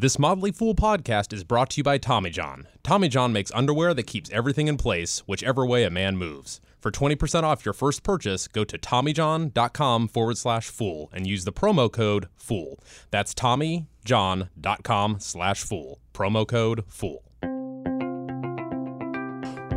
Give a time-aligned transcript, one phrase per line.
[0.00, 2.68] This Motley Fool podcast is brought to you by Tommy John.
[2.84, 6.60] Tommy John makes underwear that keeps everything in place, whichever way a man moves.
[6.78, 11.52] For 20% off your first purchase, go to TommyJohn.com forward slash fool and use the
[11.52, 12.78] promo code FOOL.
[13.10, 15.98] That's TommyJohn.com slash fool.
[16.14, 17.27] Promo code FOOL.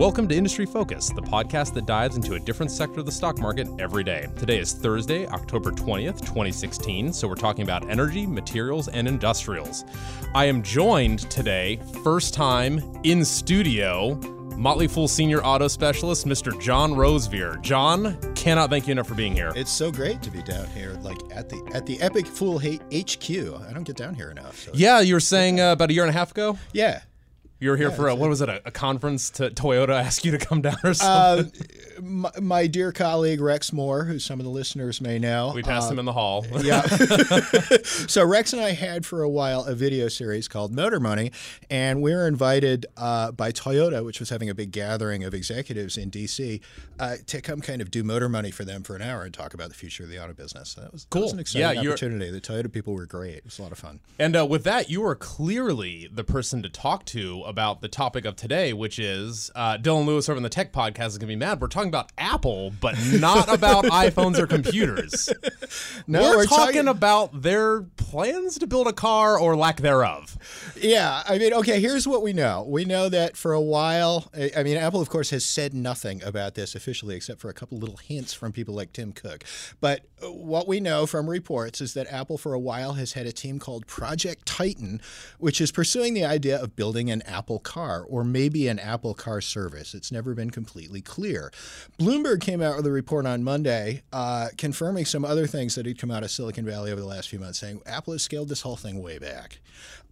[0.02, 3.38] Welcome to Industry Focus, the podcast that dives into a different sector of the stock
[3.38, 4.28] market every day.
[4.36, 9.86] Today is Thursday, October 20th, 2016, so we're talking about energy, materials, and industrials.
[10.34, 14.16] I am joined today, first time in studio,
[14.58, 16.60] Motley Fool Senior Auto Specialist, Mr.
[16.60, 17.62] John Rosevear.
[17.62, 19.54] John, cannot thank you enough for being here.
[19.56, 23.30] It's so great to be down here, like at the at the Epic Fool HQ.
[23.30, 24.58] I don't get down here enough.
[24.58, 26.58] So Yeah, you were saying uh, about a year and a half ago?
[26.74, 27.02] yeah.
[27.62, 30.32] You were here for a, what was it, a, a conference to Toyota ask you
[30.32, 31.62] to come down or something?
[31.96, 35.62] Uh, my, my dear colleague Rex Moore, who some of the listeners may know, we
[35.62, 36.44] passed uh, him in the hall.
[36.64, 36.82] yeah.
[37.84, 41.32] so Rex and I had for a while a video series called Motor Money,
[41.70, 46.00] and we were invited uh, by Toyota, which was having a big gathering of executives
[46.00, 46.62] in DC,
[47.00, 49.54] uh, to come kind of do Motor Money for them for an hour and talk
[49.54, 50.70] about the future of the auto business.
[50.72, 51.34] So that was, that was Cool.
[51.36, 52.32] an exciting Yeah, opportunity.
[52.32, 53.36] The Toyota people were great.
[53.36, 54.00] It was a lot of fun.
[54.18, 58.26] And uh, with that, you are clearly the person to talk to about the topic
[58.26, 61.34] of today, which is uh, Dylan Lewis over in the Tech Podcast is going to
[61.34, 61.62] be mad.
[61.62, 65.30] We're talking about Apple, but not about iPhones or computers.
[66.08, 70.38] No, we're, we're talking, talking- about their plans to build a car or lack thereof.
[70.82, 72.66] Yeah, I mean, okay, here's what we know.
[72.68, 76.56] We know that for a while, I mean, Apple, of course, has said nothing about
[76.56, 79.44] this officially except for a couple little hints from people like Tim Cook.
[79.82, 83.32] But what we know from reports is that Apple, for a while, has had a
[83.32, 85.02] team called Project Titan,
[85.40, 89.42] which is pursuing the idea of building an Apple car or maybe an Apple car
[89.42, 89.94] service.
[89.94, 91.52] It's never been completely clear.
[92.00, 95.98] Bloomberg came out with a report on Monday uh, confirming some other things that had
[96.00, 98.62] come out of Silicon Valley over the last few months, saying Apple has scaled this
[98.62, 99.60] whole thing way back.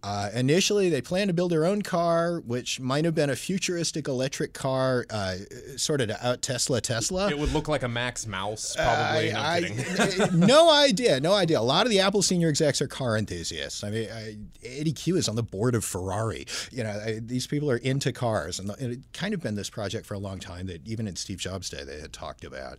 [0.02, 4.08] Uh, initially, they planned to build their own car, which might have been a futuristic
[4.08, 5.34] electric car, uh,
[5.76, 7.28] sort of to out Tesla Tesla.
[7.30, 9.30] It would look like a Magic Mouse, probably.
[9.30, 9.78] no, I'm kidding.
[9.99, 9.99] I-
[10.32, 11.58] no idea, no idea.
[11.58, 13.84] A lot of the Apple senior execs are car enthusiasts.
[13.84, 16.46] I mean, I, Eddy Cue is on the board of Ferrari.
[16.70, 19.70] You know, I, these people are into cars, and, and it kind of been this
[19.70, 22.78] project for a long time that even in Steve Jobs' day they had talked about.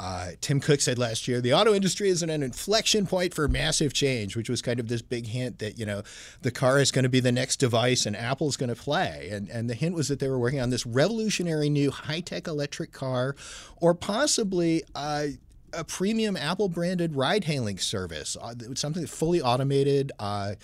[0.00, 3.46] Uh, Tim Cook said last year the auto industry is at an inflection point for
[3.46, 6.02] massive change, which was kind of this big hint that you know
[6.40, 9.28] the car is going to be the next device and Apple's going to play.
[9.30, 12.48] And and the hint was that they were working on this revolutionary new high tech
[12.48, 13.36] electric car,
[13.76, 14.82] or possibly.
[14.94, 15.28] Uh,
[15.72, 20.12] a premium Apple branded ride hailing service, uh, something fully automated.
[20.18, 20.54] Uh,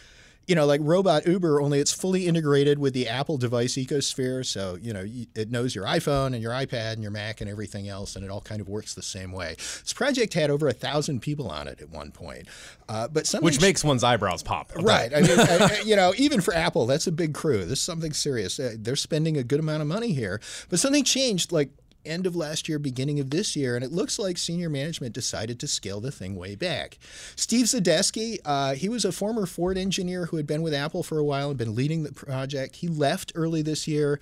[0.48, 4.44] you know, like robot Uber, only it's fully integrated with the Apple device ecosphere.
[4.44, 5.04] So, you know,
[5.34, 8.30] it knows your iPhone and your iPad and your Mac and everything else, and it
[8.30, 9.56] all kind of works the same way.
[9.58, 12.48] This project had over a thousand people on it at one point.
[12.88, 14.72] Uh, but something Which makes one's eyebrows pop.
[14.74, 15.12] Right.
[15.14, 17.66] I mean, I, you know, even for Apple, that's a big crew.
[17.66, 18.58] This is something serious.
[18.58, 20.40] Uh, They're spending a good amount of money here.
[20.70, 21.68] But something changed like
[22.08, 25.60] end of last year, beginning of this year, and it looks like senior management decided
[25.60, 26.98] to scale the thing way back.
[27.36, 31.18] Steve Zadesky, uh, he was a former Ford engineer who had been with Apple for
[31.18, 32.76] a while and been leading the project.
[32.76, 34.20] He left early this year.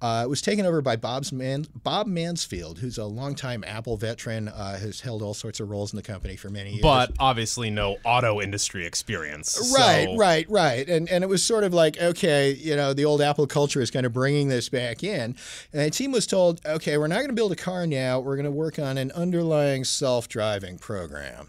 [0.00, 4.48] Uh, it was taken over by Bob's Man, Bob Mansfield, who's a longtime Apple veteran,
[4.48, 6.82] uh, has held all sorts of roles in the company for many years.
[6.82, 9.72] But obviously, no auto industry experience.
[9.76, 10.88] Right, so- right, right.
[10.88, 13.90] And and it was sort of like, okay, you know, the old Apple culture is
[13.90, 15.34] kind of bringing this back in.
[15.72, 18.20] And the team was told, okay, we're not going to build a car now.
[18.20, 21.48] We're going to work on an underlying self-driving program.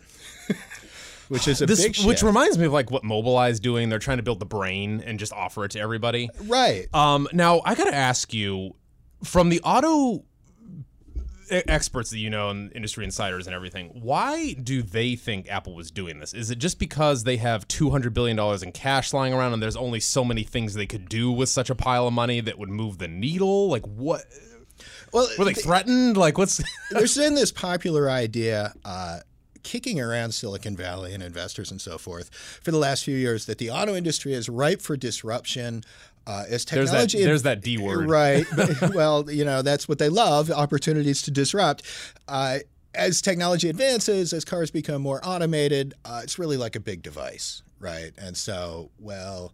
[1.29, 3.89] Which is a This, big which reminds me of like what Mobileye's doing.
[3.89, 6.29] They're trying to build the brain and just offer it to everybody.
[6.45, 6.87] right.
[6.93, 8.75] Um, now I gotta ask you,
[9.23, 10.23] from the auto
[11.49, 15.91] experts that you know and industry insiders and everything, why do they think Apple was
[15.91, 16.33] doing this?
[16.33, 19.61] Is it just because they have two hundred billion dollars in cash lying around and
[19.61, 22.57] there's only so many things they could do with such a pile of money that
[22.57, 23.69] would move the needle?
[23.69, 24.25] Like what?
[25.13, 26.17] Well, Were they threatened?
[26.17, 26.61] Like what's?
[26.91, 29.19] there's been this popular idea uh,
[29.67, 32.33] kicking around Silicon Valley and investors and so forth
[32.63, 35.83] for the last few years that the auto industry is ripe for disruption.
[36.25, 37.09] Uh, as there's that.
[37.09, 38.07] technology There's that D word.
[38.09, 38.45] Right.
[38.55, 41.83] But- well, you know, that's what they love opportunities to disrupt.
[42.29, 42.59] Uh,
[42.95, 47.61] as technology advances, as cars become more automated, uh, it's really like a big device,
[47.79, 48.11] right?
[48.17, 49.53] And so, well,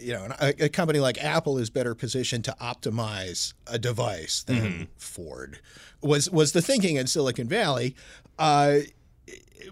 [0.00, 4.88] you know, a, a company like Apple is better positioned to optimize a device than
[4.96, 5.60] Ford
[6.00, 7.94] was was the thinking in Silicon Valley.
[8.38, 8.78] Uh,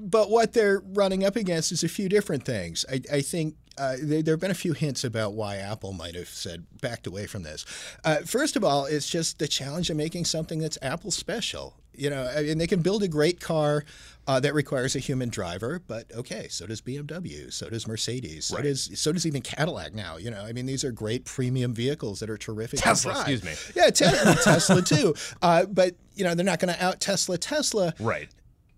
[0.01, 2.85] but what they're running up against is a few different things.
[2.91, 6.15] I, I think uh, there, there have been a few hints about why Apple might
[6.15, 7.65] have said backed away from this.
[8.05, 11.75] Uh, first of all, it's just the challenge of making something that's Apple special.
[11.99, 13.85] You know, I mean, they can build a great car
[14.27, 18.57] uh, that requires a human driver, but okay, so does BMW, so does Mercedes, so
[18.57, 18.65] Right.
[18.65, 20.19] does so does even Cadillac now.
[20.19, 22.81] You know, I mean, these are great premium vehicles that are terrific.
[22.81, 23.55] Tesla, excuse me.
[23.75, 25.15] Yeah, Tesla, Tesla too.
[25.43, 28.29] Uh, but you know, they're not going to out Tesla Tesla Right.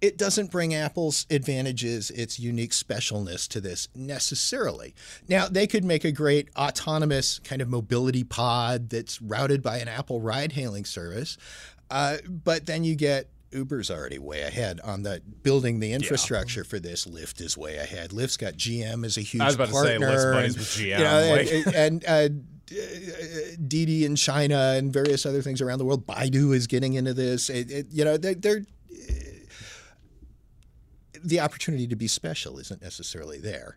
[0.01, 4.95] It doesn't bring Apple's advantages, its unique specialness to this necessarily.
[5.29, 9.89] Now, they could make a great autonomous kind of mobility pod that's routed by an
[9.89, 11.37] Apple ride hailing service,
[11.91, 16.79] uh, but then you get Uber's already way ahead on the building the infrastructure for
[16.79, 17.07] this.
[17.07, 18.11] Lyft is way ahead.
[18.11, 19.43] Lyft's got GM as a huge partner.
[19.43, 19.99] I was about to say.
[19.99, 21.31] Lyft's buddies with GM, you know,
[21.65, 26.07] like- and, and uh, Didi in China and various other things around the world.
[26.07, 27.49] Baidu is getting into this.
[27.49, 28.63] It, it, you know, they're, they're
[31.29, 33.77] the opportunity to be special isn't necessarily there.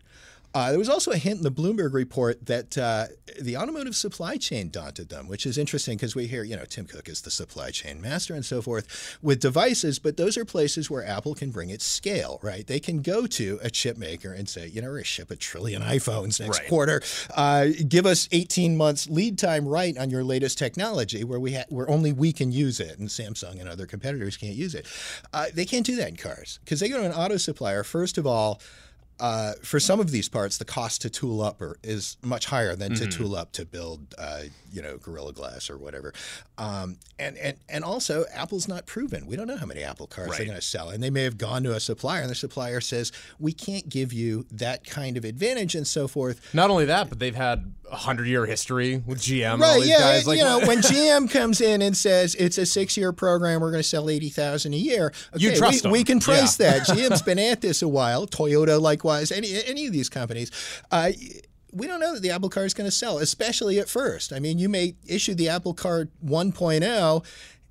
[0.54, 3.06] Uh, there was also a hint in the Bloomberg report that uh,
[3.40, 6.84] the automotive supply chain daunted them, which is interesting because we hear, you know, Tim
[6.86, 10.90] Cook is the supply chain master and so forth with devices, but those are places
[10.90, 12.66] where Apple can bring its scale, right?
[12.66, 15.30] They can go to a chip maker and say, you know, we're going to ship
[15.30, 16.68] a trillion iPhones next Right.
[16.68, 17.02] quarter.
[17.34, 21.64] Uh, give us 18 months lead time right on your latest technology where we ha-
[21.70, 24.86] where only we can use it and Samsung and other competitors can't use it.
[25.32, 27.82] Uh, they can't do that in cars because they go to an auto supplier.
[27.84, 28.60] First of all,
[29.22, 32.74] uh, for some of these parts, the cost to tool up are, is much higher
[32.74, 34.40] than to tool up to build, uh,
[34.72, 36.12] you know, Gorilla Glass or whatever.
[36.58, 39.26] Um, and, and and also, Apple's not proven.
[39.26, 40.38] We don't know how many Apple cars Right.
[40.38, 42.80] they're going to sell, and they may have gone to a supplier, and the supplier
[42.80, 46.52] says we can't give you that kind of advantage, and so forth.
[46.52, 49.54] Not only that, but they've had a hundred year history with GM.
[49.54, 50.26] and all Right, these yeah, guys.
[50.26, 53.82] Like, you know, when GM comes in and says it's a six-year program, we're going
[53.82, 55.12] to sell eighty thousand a year.
[55.36, 55.92] You okay, trust we, 'em.
[55.92, 56.78] we can price Yeah.
[56.78, 56.86] that.
[56.88, 58.26] GM's been at this a while.
[58.26, 60.50] Toyota, likewise, any any of these companies.
[60.90, 61.12] Uh,
[61.72, 64.32] we don't know that the Apple Car is going to sell, especially at first.
[64.32, 67.24] I mean, you may issue the Apple Car 1.0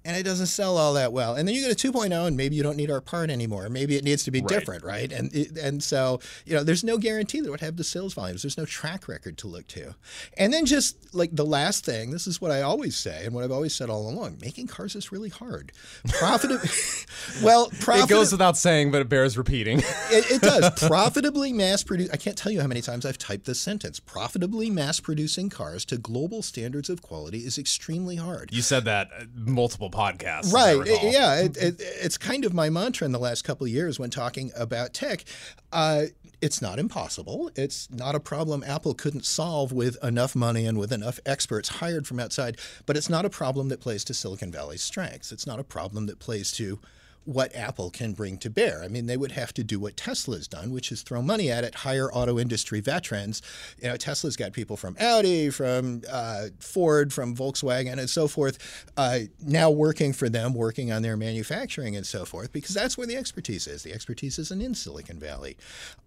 [0.03, 1.35] and it doesn't sell all that well.
[1.35, 3.69] And then you get a 2.0 and maybe you don't need our part anymore.
[3.69, 4.49] Maybe it needs to be Right.
[4.49, 5.11] different, right?
[5.11, 5.31] And
[5.61, 8.41] and so, you know, there's no guarantee that it would have the sales volumes.
[8.41, 9.95] There's no track record to look to.
[10.37, 13.43] And then just like the last thing, this is what I always say and what
[13.43, 15.71] I've always said all along, making cars is really hard.
[16.07, 16.65] Profitable
[17.43, 19.79] Well, profit- it goes without saying, but it bears repeating.
[20.09, 20.71] it, it does.
[20.87, 22.09] Profitably mass produce.
[22.11, 23.99] I can't tell you how many times I've typed this sentence.
[23.99, 28.49] Profitably mass producing cars to global standards of quality is extremely hard.
[28.51, 30.53] you said that multiple podcasts.
[30.53, 30.85] Right.
[31.03, 31.41] Yeah.
[31.41, 34.51] It, it, it's kind of my mantra in the last couple of years when talking
[34.55, 35.23] about tech.
[35.71, 36.05] Uh,
[36.41, 37.51] it's not impossible.
[37.55, 42.07] It's not a problem Apple couldn't solve with enough money and with enough experts hired
[42.07, 42.57] from outside.
[42.85, 45.31] But it's not a problem that plays to Silicon Valley's strengths.
[45.31, 46.79] It's not a problem that plays to
[47.25, 48.81] what Apple can bring to bear.
[48.83, 51.63] I mean, they would have to do what Tesla's done, which is throw money at
[51.63, 53.41] it, hire auto industry veterans.
[53.81, 58.85] You know, Tesla's got people from Audi, from uh, Ford, from Volkswagen, and so forth,
[58.97, 63.07] uh, now working for them, working on their manufacturing and so forth, because that's where
[63.07, 63.83] the expertise is.
[63.83, 65.57] The expertise isn't in Silicon Valley.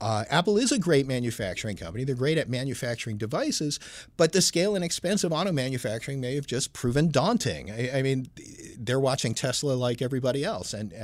[0.00, 2.02] Uh, Apple is a great manufacturing company.
[2.04, 3.78] They're great at manufacturing devices,
[4.16, 7.70] but the scale and expense of auto manufacturing may have just proven daunting.
[7.70, 8.28] I, I mean,
[8.76, 10.92] they're watching Tesla like everybody else, and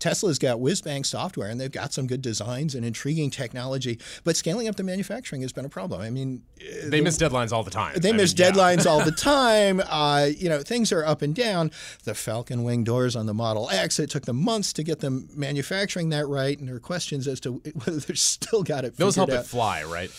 [0.00, 4.36] Tesla's got whiz bang software, and they've got some good designs and intriguing technology, but
[4.36, 6.00] scaling up the manufacturing has been a problem.
[6.00, 6.42] I mean,
[6.84, 7.96] They miss deadlines all the time.
[7.98, 8.52] they I miss mean, yeah.
[8.52, 9.82] deadlines all the time.
[9.88, 11.72] Uh, you know, things are up and down.
[12.04, 15.28] The Falcon wing doors on the Model X, it took them months to get them
[15.34, 18.96] manufacturing that right, and there are questions as to whether they're still got it.
[18.96, 20.10] Those help figured it fly, right?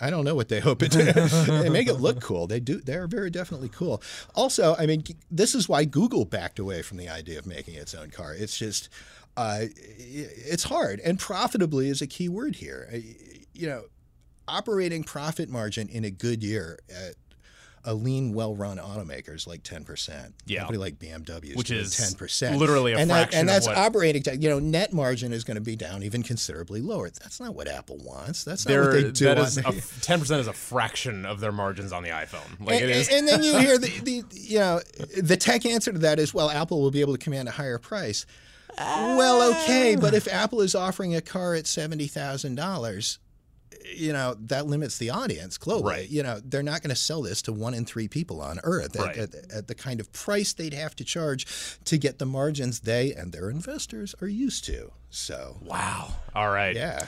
[0.00, 0.92] I don't know what they hope it.
[0.92, 1.32] Does.
[1.64, 2.46] They make it look cool.
[2.46, 2.80] They do.
[2.80, 4.02] They are very definitely cool.
[4.34, 7.94] Also, I mean, this is why Google backed away from the idea of making its
[7.94, 8.23] own car.
[8.32, 8.88] It's just,
[9.36, 9.66] uh,
[9.98, 12.88] it's hard, and profitably is a key word here.
[12.92, 12.98] Uh,
[13.56, 13.84] You know,
[14.48, 17.14] operating profit margin in a good year at
[17.84, 20.34] a lean, well-run automaker is like ten percent.
[20.46, 20.60] Yeah.
[20.60, 23.54] Company like BMW is Which is ten percent, literally a and that, fraction and of
[23.54, 24.22] that's what- operating.
[24.40, 27.10] You know, net margin is going to be down even considerably lower.
[27.10, 28.44] That's not what Apple wants.
[28.44, 29.24] That's not They're, what they do.
[29.26, 32.58] that is the- a, ten percent is a fraction of their margins on the iPhone.
[32.60, 33.08] Like and, it is.
[33.08, 34.80] and then you hear the, the you know
[35.20, 37.78] the tech answer to that is well Apple will be able to command a higher
[37.78, 38.24] price.
[38.76, 43.18] Well, okay, but if Apple is offering a car at seventy thousand dollars,
[43.84, 45.84] you know that limits the audience globally.
[45.84, 46.08] Right.
[46.08, 48.96] You know they're not going to sell this to one in three people on Earth
[48.96, 49.16] at, Right.
[49.18, 51.46] at, at the kind of price they'd have to charge
[51.84, 54.92] to get the margins they and their investors are used to.
[55.10, 56.14] So wow.
[56.34, 56.74] All right.
[56.74, 57.06] yeah.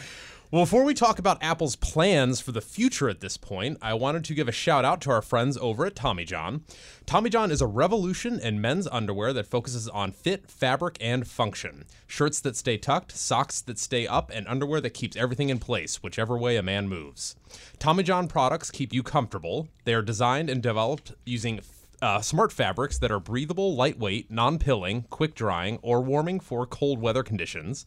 [0.52, 4.24] Well, before we talk about Apple's plans for the future at this point, I wanted
[4.26, 6.62] to give a shout out to our friends over at Tommy John.
[7.04, 11.84] Tommy John is a revolution in men's underwear that focuses on fit, fabric, and function.
[12.06, 16.00] Shirts that stay tucked, socks that stay up, and underwear that keeps everything in place,
[16.00, 17.34] whichever way a man moves.
[17.80, 19.66] Tommy John products keep you comfortable.
[19.82, 21.60] They are designed and developed using
[22.02, 27.00] uh, smart fabrics that are breathable, lightweight, non pilling, quick drying, or warming for cold
[27.00, 27.86] weather conditions.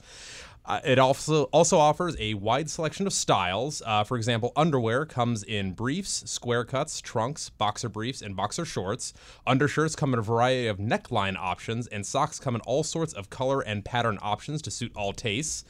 [0.65, 3.81] Uh, it also also offers a wide selection of styles.
[3.85, 9.13] Uh, for example, underwear comes in briefs, square cuts, trunks, boxer briefs, and boxer shorts.
[9.47, 13.29] Undershirts come in a variety of neckline options, and socks come in all sorts of
[13.29, 15.63] color and pattern options to suit all tastes.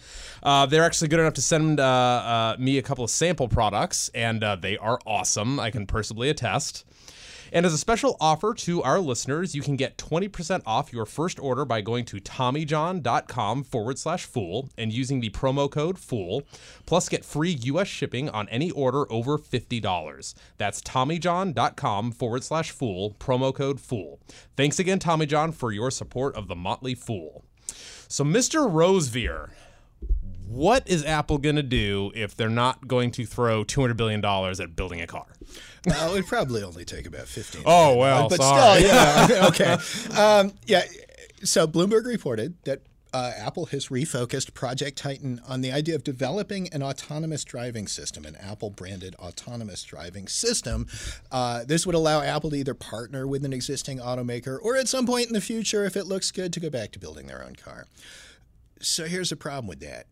[0.44, 4.10] Uh, they're actually good enough to send uh, uh, me a couple of sample products,
[4.14, 5.60] and uh, they are awesome.
[5.60, 6.84] I can personally attest.
[7.52, 11.40] And as a special offer to our listeners, you can get 20% off your first
[11.40, 16.44] order by going to TommyJohn.com forward slash fool and using the promo code fool,
[16.86, 17.88] plus get free U.S.
[17.88, 20.34] shipping on any order over $50.
[20.58, 24.20] That's TommyJohn.com forward slash fool, promo code fool.
[24.56, 27.44] Thanks again, Tommy John, for your support of the Motley Fool.
[28.08, 28.70] So, Mr.
[28.70, 29.50] Rosevear,
[30.50, 34.76] what is Apple going to do if they're not going to throw $200 billion at
[34.76, 35.28] building a car?
[35.86, 38.82] Well, it would probably only take about 15 Oh, well, but sorry.
[38.82, 39.78] still, yeah, okay.
[40.20, 40.84] Um, yeah,
[41.44, 42.82] so Bloomberg reported that
[43.14, 48.26] uh, Apple has refocused Project Titan on the idea of developing an autonomous driving system,
[48.26, 50.88] an Apple branded autonomous driving system.
[51.32, 55.06] Uh, this would allow Apple to either partner with an existing automaker or at some
[55.06, 57.56] point in the future, if it looks good, to go back to building their own
[57.56, 57.86] car.
[58.82, 60.06] So here's the problem with that.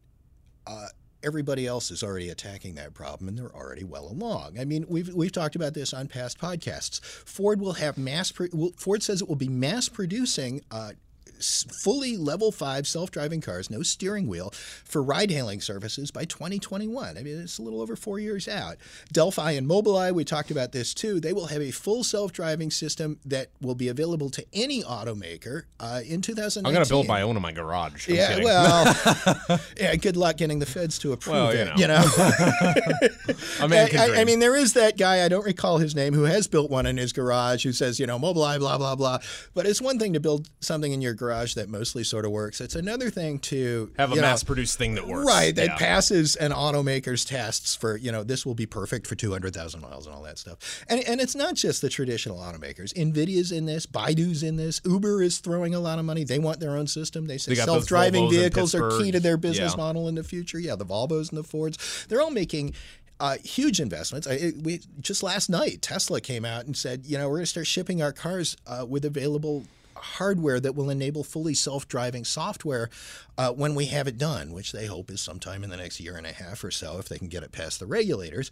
[0.68, 0.88] Uh,
[1.24, 4.60] everybody else is already attacking that problem and they're already well along.
[4.60, 7.02] I mean, we've we've talked about this on past podcasts.
[7.02, 10.92] Ford will have mass pro- Ford says it will be mass producing uh,
[11.40, 14.52] fully level 5 self-driving cars, no steering wheel
[14.84, 17.18] for ride-hailing services by 2021.
[17.18, 18.78] I mean, it's a little over 4 years out.
[19.12, 21.20] Delphi and Mobileye, we talked about this too.
[21.20, 26.02] They will have a full self-driving system that will be available to any automaker uh,
[26.06, 26.66] in 2019.
[26.66, 28.10] I'm going to build my own in my garage.
[28.10, 28.44] I'm yeah, kidding.
[28.46, 29.96] well, yeah.
[29.96, 31.66] Good luck getting the feds to approve Well, you it.
[31.66, 31.74] know.
[31.78, 35.24] You know, man can I, I mean, there is that guy.
[35.24, 37.64] I don't recall his name who has built one in his garage.
[37.64, 39.20] Who says, you know, Mobileye, blah blah blah.
[39.54, 42.60] But it's one thing to build something in your garage that mostly sort of works.
[42.62, 45.28] It's another thing to have a know, mass-produced thing that works.
[45.28, 45.76] Right, that Yeah.
[45.78, 50.16] passes an automaker's tests for, you know, this will be perfect for 200,000 miles and
[50.16, 50.84] all that stuff.
[50.90, 52.94] And, and it's not just the traditional automakers.
[52.94, 56.24] NVIDIA's in this, Baidu's in this, Uber is throwing a lot of money.
[56.24, 57.28] They want their own system.
[57.28, 59.78] They say They self driving vehicles are key to their business Yeah.
[59.84, 60.60] model in the future.
[60.60, 61.78] Yeah, the Volvos and the Fords.
[62.10, 62.74] They're all making.
[63.20, 64.28] Uh, huge investments.
[64.28, 67.46] I, it- we just last night Tesla came out and said, you know, we're going
[67.46, 69.64] to start shipping our cars uh, with available
[70.02, 72.90] hardware that will enable fully self-driving software
[73.38, 76.16] uh, when we have it done, which they hope is sometime in the next year
[76.16, 78.52] and a half or so, if they can get it past the regulators.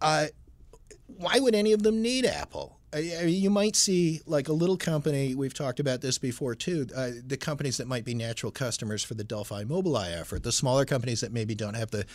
[0.00, 0.26] Uh,
[1.06, 2.78] why would any of them need Apple?
[2.92, 5.34] I- I mean, you might see like a little company.
[5.34, 6.86] We've talked about this before too.
[6.94, 10.84] Uh, the companies that might be natural customers for the Delphi Mobileye effort, the smaller
[10.84, 12.06] companies that maybe don't have the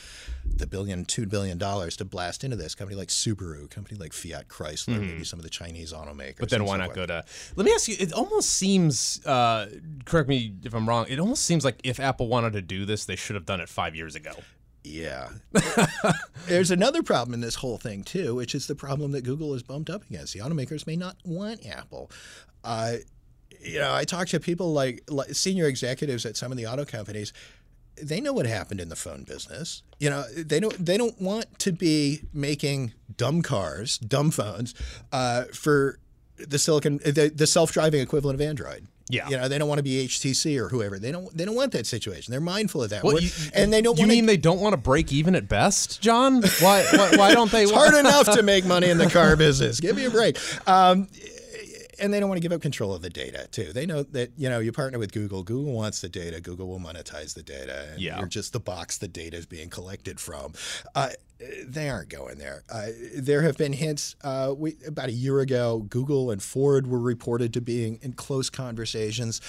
[0.46, 2.74] the billion, two billion dollars to blast into this.
[2.74, 6.16] Company like Subaru, company like Fiat Chrysler, maybe some of the Chinese automakers.
[6.16, 6.40] Mm-hmm.
[6.40, 7.24] But then why not go to?
[7.56, 7.96] Let me ask you.
[8.00, 9.24] It almost seems.
[9.26, 9.70] Uh,
[10.06, 11.06] correct me if I'm wrong.
[11.10, 13.70] It almost seems like if Apple wanted to do this, they should have done it
[13.70, 14.32] five years ago.
[14.84, 15.30] Yeah.
[16.48, 19.64] There's another problem in this whole thing, too, which is the problem that Google is
[19.64, 20.34] bumped up against.
[20.34, 22.10] The automakers may not want Apple.
[22.64, 22.94] Uh,
[23.64, 26.86] you know, I talk to people like, like senior executives at some of the auto
[26.86, 27.32] companies.
[28.02, 29.84] They know what happened in the phone business.
[30.00, 30.74] You know, they don't.
[30.84, 34.74] They don't want to be making dumb cars, dumb phones,
[35.12, 36.00] uh, for
[36.38, 38.88] the silicon, the, the self-driving equivalent of Android.
[39.12, 39.30] Yeah.
[39.30, 40.98] you know, they don't want to be HTC or whoever.
[40.98, 41.36] They don't.
[41.36, 42.32] They don't want that situation.
[42.32, 43.04] They're mindful of that.
[43.04, 44.00] Well, you- and they don't.
[44.00, 46.42] You mean they don't want to break even at best, John?
[46.60, 46.86] Why?
[46.92, 47.64] Why, why don't they?
[47.72, 49.80] It's hard enough to make money in the car business.
[49.80, 50.38] Give me a break.
[50.68, 51.08] Um,
[52.02, 53.72] and they don't want to give up control of the data too.
[53.72, 55.44] They know that you know you partner with Google.
[55.44, 56.42] Google wants the data.
[56.42, 57.90] Google will monetize the data.
[57.94, 58.20] And Yeah.
[58.20, 60.54] you're just the box the data is being collected from.
[60.96, 61.10] Uh,
[61.66, 62.64] they aren't going there.
[62.72, 64.16] Uh, there have been hints.
[64.24, 68.50] Uh, we, about a year ago, Google and Ford were reported to being in close
[68.50, 69.42] conversations.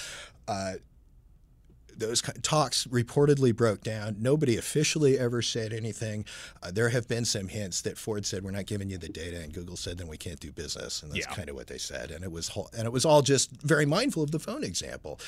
[1.93, 4.15] Uh, those talks reportedly broke down.
[4.19, 6.25] Nobody officially ever said anything.
[6.61, 9.39] Uh, there have been some hints that Ford said we're not giving you the data,
[9.41, 11.33] and Google said then we can't do business, and that's Yeah.
[11.33, 12.11] kind of what they said.
[12.11, 15.19] And it was whole, and it was all just very mindful of the phone example.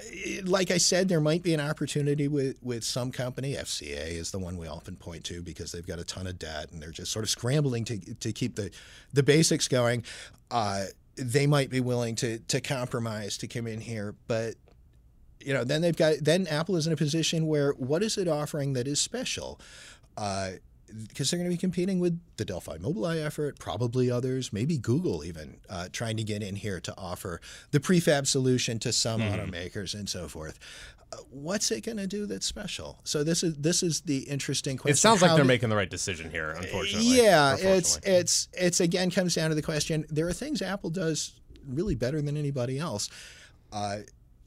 [0.00, 3.54] Eh, Like I said, there might be an opportunity with, with some company.
[3.54, 6.70] FCA is the one we often point to because they've got a ton of debt
[6.72, 8.70] and they're just sort of scrambling to, to keep the,
[9.12, 10.02] the basics going.
[10.50, 10.86] Uh,
[11.16, 14.54] they might be willing to, to compromise to come in here, but
[15.40, 18.28] you know, then they've got then Apple is in a position where what is it
[18.28, 19.60] offering that is special?
[20.16, 25.24] Because they're going to be competing with the Delphi Mobileye effort, probably others, maybe Google
[25.24, 27.40] even uh, trying to get in here to offer
[27.72, 30.58] the prefab solution to some automakers and so forth.
[31.12, 32.98] Uh, what's it going to do that's special?
[33.04, 34.92] So this is this is the interesting question.
[34.92, 36.50] It sounds like they're do- making the right decision here.
[36.50, 37.16] Unfortunately.
[37.16, 40.04] yeah, it's it's it's again comes down to the question.
[40.10, 41.32] There are things Apple does
[41.68, 43.10] really better than anybody else.
[43.72, 43.98] Uh,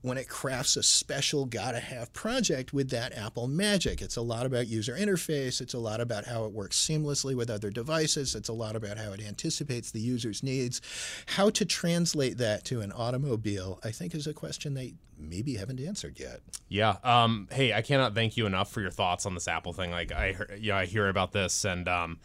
[0.01, 4.01] when it crafts a special gotta have project with that Apple magic.
[4.01, 7.49] It's a lot about user interface, it's a lot about how it works seamlessly with
[7.49, 10.81] other devices, it's a lot about how it anticipates the user's needs.
[11.27, 15.79] How to translate that to an automobile, I think, is a question they maybe haven't
[15.79, 16.41] answered yet.
[16.69, 16.97] Yeah.
[17.03, 19.91] Um, hey, I cannot thank you enough for your thoughts on this Apple thing.
[19.91, 21.87] Like I, yeah, I hear about this and.
[21.87, 22.19] Um,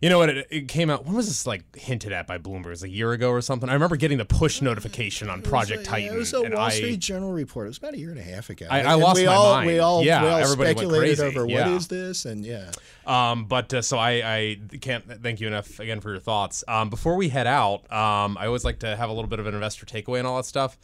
[0.00, 0.30] you know what?
[0.30, 1.04] It, it, came out.
[1.04, 2.66] When was this like hinted at by Bloomberg?
[2.66, 3.68] It was a year ago or something.
[3.68, 6.06] I remember getting the push notification on Project a, Titan.
[6.06, 7.66] Yeah, it was a Wall I, Street Journal report.
[7.66, 8.66] It was about a year and a half ago.
[8.70, 9.66] I, I lost we my all, mind.
[9.66, 11.66] We all, yeah, we all speculated over yeah.
[11.66, 12.70] what is this, and yeah.
[13.06, 16.64] Um, but uh, so I, I can't thank you enough again for your thoughts.
[16.66, 19.46] Um, before we head out, um, I always like to have a little bit of
[19.46, 20.78] an investor takeaway and all that stuff.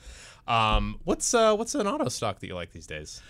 [0.47, 3.23] Um, what's uh, what's an auto stock that you like these days?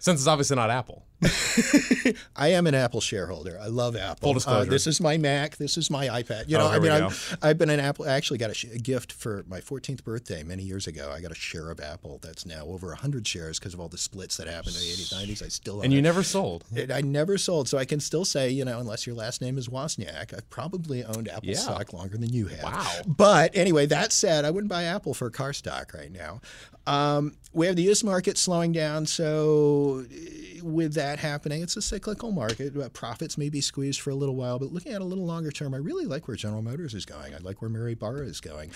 [0.00, 1.04] Since it's obviously not Apple.
[2.36, 3.58] I am an Apple shareholder.
[3.60, 4.28] I love Apple.
[4.28, 4.68] Full disclosure.
[4.68, 5.56] Uh, this is my Mac.
[5.56, 6.48] This is my iPad.
[6.48, 8.06] You know, Oh, I mean, I've, I've been an Apple.
[8.06, 11.10] I actually got a, sh- a gift for my 14th birthday many years ago.
[11.14, 13.98] I got a share of Apple that's now over 100 shares because of all the
[13.98, 15.44] splits that happened in the 80s, 90s.
[15.44, 16.02] I still own And you it.
[16.02, 16.64] never sold.
[16.74, 19.58] It, I never sold, so I can still say, you know, unless your last name
[19.58, 21.56] is Wozniak, I've probably owned Apple Yeah.
[21.56, 22.62] stock longer than you have.
[22.64, 22.90] Wow.
[23.06, 26.40] But anyway, that said, I wouldn't buy Apple for car stock right now.
[26.86, 28.02] Um, we have the U.S.
[28.02, 32.92] market slowing down, so eh, with that happening, it's a cyclical market.
[32.92, 35.74] Profits may be squeezed for a little while, but looking at a little longer term,
[35.74, 37.34] I really like where General Motors is going.
[37.34, 38.70] I like where Mary Barra is going.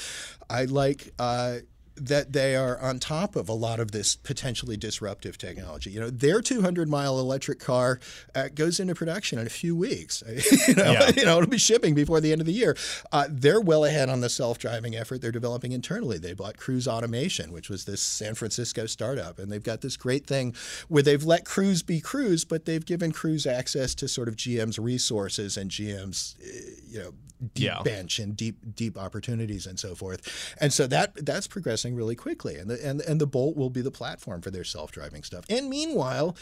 [0.50, 1.12] I like.
[1.18, 1.58] Uh,
[1.96, 5.90] that they are on top of a lot of this potentially disruptive technology.
[5.90, 8.00] You know, their 200 mile electric car
[8.34, 10.22] uh, goes into production in a few weeks.
[10.68, 11.10] you, know, Yeah.
[11.16, 12.76] you know, it'll be shipping before the end of the year.
[13.12, 16.18] Uh, they're well ahead on the self driving effort they're developing internally.
[16.18, 20.26] They bought Cruise Automation, which was this San Francisco startup, and they've got this great
[20.26, 20.54] thing
[20.88, 24.78] where they've let Cruise be Cruise, but they've given Cruise access to sort of GM's
[24.78, 27.12] resources and GM's, uh, you know,
[27.54, 27.82] deep Yeah.
[27.82, 30.54] bench and deep deep opportunities and so forth.
[30.60, 32.56] And so that that's progressing really quickly.
[32.56, 35.44] And the and, and the Bolt will be the platform for their self-driving stuff.
[35.48, 36.36] And meanwhile,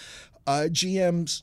[0.46, 1.42] uh, GM's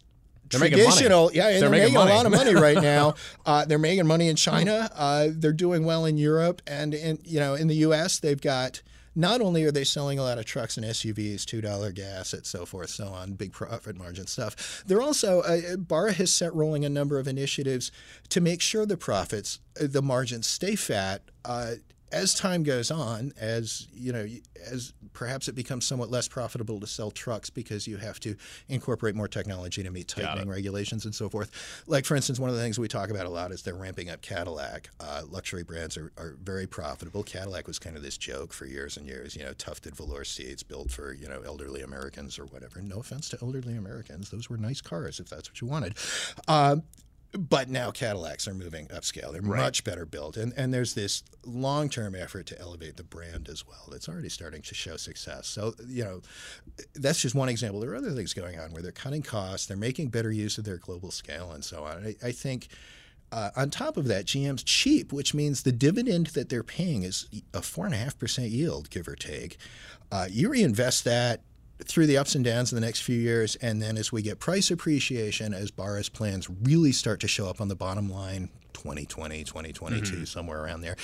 [0.49, 3.15] They're traditional, yeah, They're they're, making making, a lot of money right now.
[3.45, 4.89] Uh, they're making money in China.
[4.95, 8.19] Uh, they're doing well in Europe, and in you know in the U.S.
[8.19, 8.81] they've got.
[9.19, 12.45] Not only are they selling a lot of trucks and SUVs, two dollar gas, and
[12.45, 14.81] so forth, so on, big profit margin stuff.
[14.87, 17.91] They're also uh, Barra has set rolling a number of initiatives
[18.29, 21.21] to make sure the profits, uh, the margins stay fat.
[21.43, 21.73] Uh,
[22.11, 24.27] as time goes on, as you know,
[24.65, 28.35] as perhaps it becomes somewhat less profitable to sell trucks because you have to
[28.67, 31.83] incorporate more technology to meet tightening regulations and so forth.
[31.87, 34.09] Like for instance, one of the things we talk about a lot is they're ramping
[34.09, 34.89] up Cadillac.
[34.99, 37.23] Uh, luxury brands are, are very profitable.
[37.23, 39.35] Cadillac was kind of this joke for years and years.
[39.35, 42.81] You know, tufted velour seats built for you know elderly Americans or whatever.
[42.81, 45.95] No offense to elderly Americans; those were nice cars if that's what you wanted.
[46.47, 46.83] Um,
[47.31, 49.31] but now Cadillacs are moving upscale.
[49.31, 50.35] They're much better built.
[50.35, 54.29] And, and there's this long term effort to elevate the brand as well that's already
[54.29, 55.47] starting to show success.
[55.47, 56.21] So, you know,
[56.95, 57.79] that's just one example.
[57.79, 60.63] There are other things going on where they're cutting costs, they're making better use of
[60.63, 62.05] their global scale, and so on.
[62.05, 62.67] I, I think.
[63.31, 67.27] Uh, on top of that, GM's cheap, which means the dividend that they're paying is
[67.53, 69.57] a four and a half percent yield, give or take.
[70.11, 71.41] Uh, you reinvest that
[71.85, 74.39] through the ups and downs in the next few years, and then as we get
[74.39, 79.43] price appreciation, as Barra's plans really start to show up on the bottom line, 2020,
[79.43, 80.23] 2022, mm-hmm.
[80.25, 80.95] somewhere around there,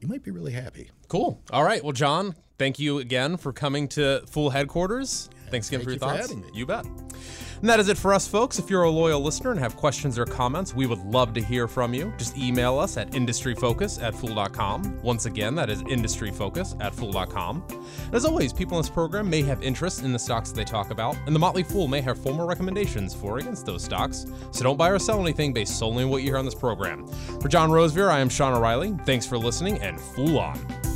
[0.00, 0.90] you might be really happy.
[1.08, 1.40] Cool.
[1.50, 1.82] All right.
[1.82, 5.28] Well, John, thank you again for coming to Fool Headquarters.
[5.52, 6.30] Thanks again thank for your you for thoughts.
[6.30, 6.48] having me.
[6.52, 6.84] You bet.
[6.84, 8.58] And that is it for us, folks.
[8.58, 11.68] If you're a loyal listener and have questions or comments, we would love to hear
[11.68, 12.12] from you.
[12.18, 15.00] Just email us at industryfocus at fool.com.
[15.02, 17.62] Once again, that is industryfocus at fool.com.
[17.70, 20.90] And as always, people in this program may have interest in the stocks they talk
[20.90, 24.26] about, and the Motley Fool may have formal recommendations for or against those stocks.
[24.50, 27.06] So don't buy or sell anything based solely on what you hear on this program.
[27.40, 28.96] For John Rosevear, I am Sean O'Reilly.
[29.04, 30.91] Thanks for listening, and Fool on.